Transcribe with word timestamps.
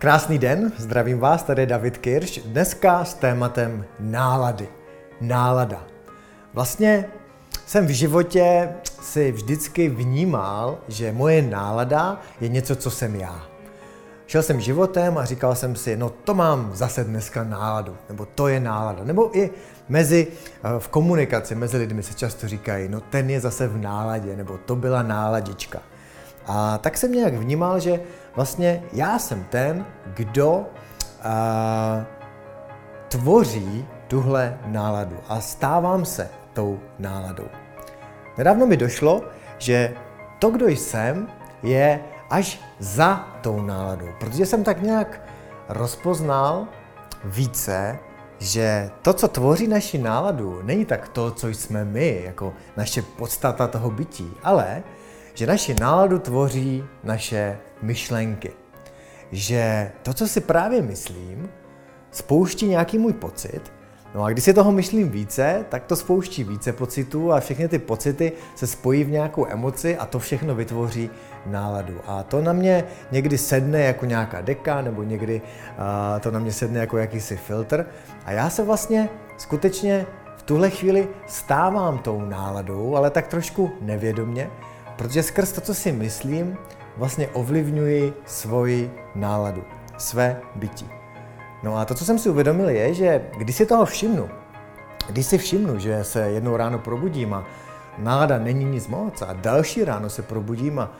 Krásný 0.00 0.38
den, 0.38 0.72
zdravím 0.76 1.18
vás, 1.18 1.42
tady 1.42 1.62
je 1.62 1.66
David 1.66 1.98
Kirš, 1.98 2.40
dneska 2.44 3.04
s 3.04 3.14
tématem 3.14 3.84
nálady. 3.98 4.68
Nálada. 5.20 5.86
Vlastně 6.54 7.04
jsem 7.66 7.86
v 7.86 7.90
životě 7.90 8.68
si 9.02 9.32
vždycky 9.32 9.88
vnímal, 9.88 10.78
že 10.88 11.12
moje 11.12 11.42
nálada 11.42 12.20
je 12.40 12.48
něco, 12.48 12.76
co 12.76 12.90
jsem 12.90 13.16
já. 13.16 13.46
Šel 14.26 14.42
jsem 14.42 14.60
životem 14.60 15.18
a 15.18 15.24
říkal 15.24 15.54
jsem 15.54 15.76
si, 15.76 15.96
no 15.96 16.10
to 16.10 16.34
mám 16.34 16.70
zase 16.74 17.04
dneska 17.04 17.44
náladu, 17.44 17.96
nebo 18.08 18.26
to 18.34 18.48
je 18.48 18.60
nálada. 18.60 19.04
Nebo 19.04 19.38
i 19.38 19.50
mezi, 19.88 20.26
eh, 20.26 20.68
v 20.78 20.88
komunikaci 20.88 21.54
mezi 21.54 21.76
lidmi 21.76 22.02
se 22.02 22.14
často 22.14 22.48
říkají, 22.48 22.88
no 22.88 23.00
ten 23.00 23.30
je 23.30 23.40
zase 23.40 23.68
v 23.68 23.76
náladě, 23.76 24.36
nebo 24.36 24.58
to 24.64 24.76
byla 24.76 25.02
náladička. 25.02 25.82
A 26.46 26.78
tak 26.78 26.96
jsem 26.96 27.12
nějak 27.12 27.34
vnímal, 27.34 27.80
že 27.80 28.00
vlastně 28.36 28.82
já 28.92 29.18
jsem 29.18 29.44
ten, 29.44 29.86
kdo 30.14 30.66
a, 31.22 32.06
tvoří 33.08 33.86
tuhle 34.08 34.58
náladu 34.66 35.16
a 35.28 35.40
stávám 35.40 36.04
se 36.04 36.30
tou 36.52 36.80
náladou. 36.98 37.46
Nedávno 38.38 38.66
mi 38.66 38.76
došlo, 38.76 39.22
že 39.58 39.94
to, 40.38 40.50
kdo 40.50 40.68
jsem, 40.68 41.28
je 41.62 42.00
až 42.30 42.60
za 42.78 43.28
tou 43.40 43.62
náladou, 43.62 44.08
protože 44.20 44.46
jsem 44.46 44.64
tak 44.64 44.82
nějak 44.82 45.20
rozpoznal 45.68 46.66
více, 47.24 47.98
že 48.38 48.90
to, 49.02 49.12
co 49.12 49.28
tvoří 49.28 49.68
naši 49.68 49.98
náladu, 49.98 50.60
není 50.62 50.84
tak 50.84 51.08
to, 51.08 51.30
co 51.30 51.48
jsme 51.48 51.84
my, 51.84 52.22
jako 52.24 52.52
naše 52.76 53.02
podstata 53.02 53.66
toho 53.66 53.90
bytí, 53.90 54.32
ale 54.42 54.82
že 55.34 55.46
naši 55.46 55.74
náladu 55.80 56.18
tvoří 56.18 56.84
naše 57.04 57.58
myšlenky. 57.82 58.50
Že 59.32 59.92
to, 60.02 60.14
co 60.14 60.28
si 60.28 60.40
právě 60.40 60.82
myslím, 60.82 61.48
spouští 62.10 62.66
nějaký 62.66 62.98
můj 62.98 63.12
pocit, 63.12 63.72
no 64.14 64.24
a 64.24 64.30
když 64.30 64.44
si 64.44 64.54
toho 64.54 64.72
myslím 64.72 65.08
více, 65.08 65.64
tak 65.68 65.84
to 65.84 65.96
spouští 65.96 66.44
více 66.44 66.72
pocitů 66.72 67.32
a 67.32 67.40
všechny 67.40 67.68
ty 67.68 67.78
pocity 67.78 68.32
se 68.54 68.66
spojí 68.66 69.04
v 69.04 69.10
nějakou 69.10 69.46
emoci 69.46 69.96
a 69.96 70.06
to 70.06 70.18
všechno 70.18 70.54
vytvoří 70.54 71.10
náladu. 71.46 72.00
A 72.06 72.22
to 72.22 72.42
na 72.42 72.52
mě 72.52 72.84
někdy 73.12 73.38
sedne 73.38 73.80
jako 73.80 74.04
nějaká 74.04 74.40
deka, 74.40 74.80
nebo 74.80 75.02
někdy 75.02 75.40
uh, 75.40 76.20
to 76.20 76.30
na 76.30 76.38
mě 76.38 76.52
sedne 76.52 76.80
jako 76.80 76.98
jakýsi 76.98 77.36
filtr. 77.36 77.86
A 78.24 78.32
já 78.32 78.50
se 78.50 78.64
vlastně 78.64 79.08
skutečně 79.38 80.06
v 80.36 80.42
tuhle 80.42 80.70
chvíli 80.70 81.08
stávám 81.26 81.98
tou 81.98 82.20
náladou, 82.20 82.96
ale 82.96 83.10
tak 83.10 83.26
trošku 83.28 83.72
nevědomně, 83.80 84.50
Protože 85.00 85.22
skrz 85.22 85.52
to, 85.52 85.60
co 85.60 85.74
si 85.74 85.92
myslím, 85.92 86.56
vlastně 86.96 87.28
ovlivňuji 87.28 88.12
svoji 88.26 88.90
náladu, 89.14 89.64
své 89.98 90.40
bytí. 90.54 90.88
No 91.62 91.76
a 91.76 91.84
to, 91.84 91.94
co 91.94 92.04
jsem 92.04 92.18
si 92.18 92.28
uvědomil, 92.28 92.68
je, 92.68 92.94
že 92.94 93.24
když 93.38 93.56
si 93.56 93.66
toho 93.66 93.84
všimnu, 93.84 94.30
když 95.08 95.26
si 95.26 95.38
všimnu, 95.38 95.78
že 95.78 96.04
se 96.04 96.30
jednou 96.30 96.56
ráno 96.56 96.78
probudím 96.78 97.34
a 97.34 97.46
nálada 97.98 98.38
není 98.38 98.64
nic 98.64 98.88
moc 98.88 99.22
a 99.22 99.32
další 99.32 99.84
ráno 99.84 100.10
se 100.10 100.22
probudím 100.22 100.78
a 100.78 100.92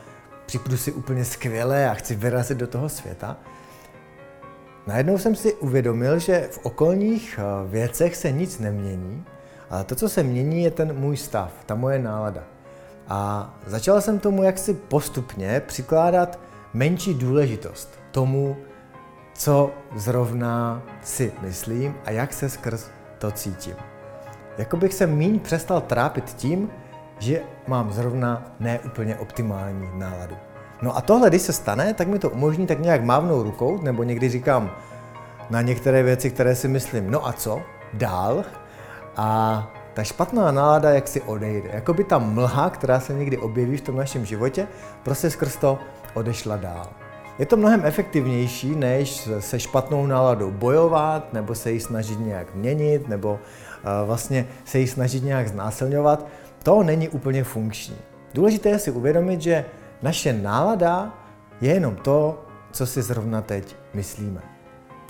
připnu 0.45 0.77
si 0.77 0.91
úplně 0.91 1.25
skvěle 1.25 1.89
a 1.89 1.93
chci 1.93 2.15
vyrazit 2.15 2.57
do 2.57 2.67
toho 2.67 2.89
světa, 2.89 3.37
najednou 4.87 5.17
jsem 5.17 5.35
si 5.35 5.53
uvědomil, 5.53 6.19
že 6.19 6.47
v 6.51 6.59
okolních 6.65 7.39
eh, 7.39 7.67
věcech 7.69 8.15
se 8.15 8.31
nic 8.31 8.59
nemění, 8.59 9.25
ale 9.69 9.83
to, 9.83 9.95
co 9.95 10.09
se 10.09 10.23
mění, 10.23 10.63
je 10.63 10.71
ten 10.71 10.99
můj 10.99 11.17
stav, 11.17 11.51
ta 11.65 11.75
moje 11.75 11.99
nálada. 11.99 12.43
A 13.13 13.49
začal 13.65 14.01
jsem 14.01 14.19
tomu 14.19 14.43
jaksi 14.43 14.73
postupně 14.73 15.61
přikládat 15.67 16.39
menší 16.73 17.13
důležitost 17.13 17.99
tomu, 18.11 18.57
co 19.33 19.71
zrovna 19.95 20.81
si 21.03 21.33
myslím 21.41 21.95
a 22.05 22.11
jak 22.11 22.33
se 22.33 22.49
skrz 22.49 22.89
to 23.17 23.31
cítím. 23.31 23.75
Jako 24.57 24.77
bych 24.77 24.93
se 24.93 25.07
míň 25.07 25.39
přestal 25.39 25.81
trápit 25.81 26.33
tím, 26.33 26.69
že 27.19 27.41
mám 27.67 27.91
zrovna 27.91 28.55
neúplně 28.59 29.15
optimální 29.15 29.89
náladu. 29.93 30.35
No 30.81 30.97
a 30.97 31.01
tohle, 31.01 31.29
když 31.29 31.41
se 31.41 31.53
stane, 31.53 31.93
tak 31.93 32.07
mi 32.07 32.19
to 32.19 32.29
umožní 32.29 32.67
tak 32.67 32.79
nějak 32.79 33.03
mávnou 33.03 33.43
rukou, 33.43 33.81
nebo 33.81 34.03
někdy 34.03 34.29
říkám 34.29 34.71
na 35.49 35.61
některé 35.61 36.03
věci, 36.03 36.31
které 36.31 36.55
si 36.55 36.67
myslím, 36.67 37.11
no 37.11 37.27
a 37.27 37.33
co, 37.33 37.61
dál. 37.93 38.43
A 39.17 39.67
ta 39.93 40.03
špatná 40.03 40.51
nálada 40.51 40.89
jak 40.89 41.07
si 41.07 41.21
odejde. 41.21 41.69
Jako 41.73 41.93
by 41.93 42.03
ta 42.03 42.19
mlha, 42.19 42.69
která 42.69 42.99
se 42.99 43.13
někdy 43.13 43.37
objeví 43.37 43.77
v 43.77 43.81
tom 43.81 43.97
našem 43.97 44.25
životě, 44.25 44.67
prostě 45.03 45.29
skrz 45.29 45.55
to 45.55 45.79
odešla 46.13 46.57
dál. 46.57 46.87
Je 47.39 47.45
to 47.45 47.57
mnohem 47.57 47.81
efektivnější, 47.85 48.75
než 48.75 49.29
se 49.39 49.59
špatnou 49.59 50.05
náladou 50.05 50.51
bojovat, 50.51 51.33
nebo 51.33 51.55
se 51.55 51.71
ji 51.71 51.79
snažit 51.79 52.19
nějak 52.19 52.55
měnit, 52.55 53.09
nebo 53.09 53.31
uh, 53.31 54.07
vlastně 54.07 54.47
se 54.65 54.79
ji 54.79 54.87
snažit 54.87 55.23
nějak 55.23 55.47
znásilňovat. 55.47 56.27
To 56.63 56.83
není 56.83 57.09
úplně 57.09 57.43
funkční. 57.43 57.97
Důležité 58.33 58.69
je 58.69 58.79
si 58.79 58.91
uvědomit, 58.91 59.41
že 59.41 59.65
naše 60.01 60.33
nálada 60.33 61.13
je 61.61 61.73
jenom 61.73 61.95
to, 61.95 62.45
co 62.71 62.85
si 62.85 63.01
zrovna 63.01 63.41
teď 63.41 63.75
myslíme. 63.93 64.50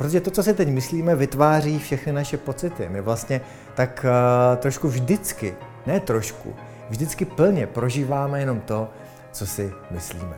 Protože 0.02 0.22
to, 0.22 0.32
co 0.32 0.44
si 0.44 0.54
teď 0.54 0.68
myslíme, 0.70 1.16
vytváří 1.16 1.80
všechny 1.80 2.14
naše 2.14 2.38
pocity. 2.38 2.90
My 2.90 3.02
vlastně 3.02 3.42
tak 3.76 4.06
uh, 4.06 4.58
trošku 4.58 4.88
vždycky, 4.88 5.56
ne 5.86 6.00
trošku, 6.00 6.56
vždycky 6.90 7.26
plně 7.26 7.68
prožíváme 7.68 8.40
jenom 8.40 8.60
to, 8.60 8.90
co 9.32 9.48
si 9.48 9.74
myslíme. 9.92 10.34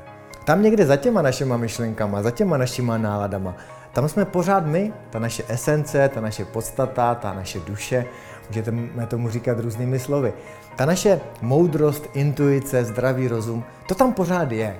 Tam 0.46 0.62
někde 0.62 0.86
za 0.86 0.96
těma 0.96 1.22
našima 1.22 1.58
myšlenkama, 1.58 2.24
za 2.24 2.32
těma 2.32 2.58
našima 2.58 2.98
náladama, 2.98 3.56
tam 3.94 4.10
jsme 4.10 4.26
pořád 4.26 4.66
my, 4.66 4.94
ta 5.10 5.20
naše 5.20 5.44
esence, 5.48 6.10
ta 6.10 6.22
naše 6.22 6.46
podstata, 6.46 7.16
ta 7.16 7.34
naše 7.34 7.60
duše, 7.60 8.06
můžeme 8.48 9.06
tomu 9.08 9.30
říkat 9.30 9.60
různými 9.60 10.00
slovy. 10.00 10.34
Ta 10.76 10.86
naše 10.86 11.22
moudrost, 11.42 12.10
intuice, 12.14 12.86
zdravý 12.86 13.28
rozum, 13.28 13.64
to 13.88 13.96
tam 13.96 14.14
pořád 14.14 14.52
je. 14.52 14.76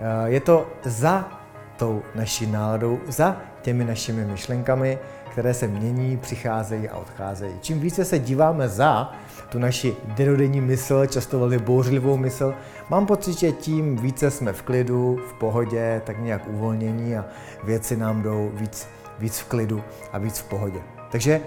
Eh, 0.00 0.30
je 0.30 0.40
to 0.40 0.66
za 0.84 1.28
tou 1.76 2.02
naší 2.14 2.46
náladou, 2.46 2.98
za 3.08 3.36
těmi 3.68 3.84
našimi 3.84 4.24
myšlenkami, 4.24 4.98
které 5.30 5.54
se 5.54 5.66
mění, 5.66 6.16
přicházejí 6.16 6.88
a 6.88 6.96
odcházejí. 6.96 7.54
Čím 7.60 7.80
více 7.80 8.04
se 8.04 8.18
díváme 8.18 8.68
za 8.68 9.12
tu 9.48 9.58
naši 9.58 9.96
denodenní 10.16 10.60
mysl, 10.60 11.06
často 11.06 11.38
velmi 11.38 11.58
bouřlivou 11.58 12.16
mysl, 12.16 12.54
mám 12.88 13.06
pocit, 13.06 13.38
že 13.38 13.52
tím 13.52 13.96
více 13.96 14.30
jsme 14.30 14.52
v 14.52 14.62
klidu, 14.62 15.20
v 15.28 15.32
pohodě, 15.32 16.02
tak 16.04 16.18
nějak 16.18 16.48
uvolnění 16.48 17.16
a 17.16 17.24
věci 17.64 17.96
nám 17.96 18.22
jdou 18.22 18.50
víc, 18.54 18.88
víc 19.18 19.38
v 19.38 19.44
klidu 19.44 19.84
a 20.12 20.18
víc 20.18 20.38
v 20.38 20.44
pohodě. 20.44 20.80
Takže 21.12 21.40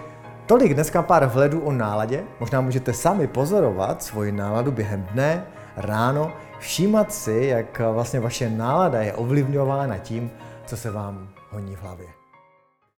tolik 0.45 0.73
dneska 0.73 1.01
pár 1.01 1.25
vhledů 1.25 1.59
o 1.59 1.71
náladě. 1.71 2.23
Možná 2.39 2.61
můžete 2.61 2.93
sami 2.93 3.27
pozorovat 3.27 4.03
svoji 4.03 4.31
náladu 4.31 4.71
během 4.71 5.07
dne, 5.11 5.45
ráno, 5.77 6.31
všímat 6.59 7.13
si, 7.13 7.45
jak 7.49 7.81
vlastně 7.93 8.19
vaše 8.19 8.49
nálada 8.49 9.01
je 9.01 9.13
ovlivňována 9.13 9.97
tím, 9.97 10.31
co 10.65 10.77
se 10.77 10.91
vám 10.91 11.40
honí 11.51 11.75
v 11.75 11.81
hlavě. 11.81 12.20